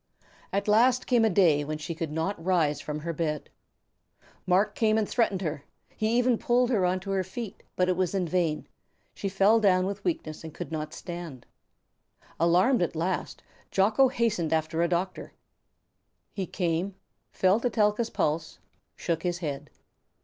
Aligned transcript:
At 0.51 0.67
last 0.67 1.05
came 1.05 1.23
a 1.23 1.29
day 1.29 1.63
when 1.63 1.77
she 1.77 1.93
could 1.93 2.11
not 2.11 2.43
rise 2.43 2.81
from 2.81 3.01
her 3.01 3.13
bed. 3.13 3.51
Marc 4.47 4.73
came 4.73 4.97
and 4.97 5.07
threatened 5.07 5.43
her, 5.43 5.63
he 5.95 6.17
even 6.17 6.39
pulled 6.39 6.71
her 6.71 6.87
on 6.87 6.99
to 7.01 7.11
her 7.11 7.23
feet, 7.23 7.61
but 7.75 7.87
it 7.87 7.95
was 7.95 8.15
in 8.15 8.27
vain; 8.27 8.65
she 9.13 9.29
fell 9.29 9.59
down 9.59 9.85
with 9.85 10.03
weakness 10.03 10.43
and 10.43 10.55
could 10.55 10.71
not 10.71 10.91
stand. 10.95 11.45
Alarmed 12.39 12.81
at 12.81 12.95
last, 12.95 13.43
Jocko 13.69 14.07
hastened 14.07 14.51
after 14.51 14.81
a 14.81 14.87
doctor. 14.87 15.33
He 16.33 16.47
came, 16.47 16.95
felt 17.31 17.63
Etelka's 17.63 18.09
pulse, 18.09 18.57
shook 18.95 19.21
his 19.21 19.37
head. 19.37 19.69